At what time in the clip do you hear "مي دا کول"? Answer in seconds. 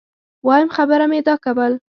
1.11-1.71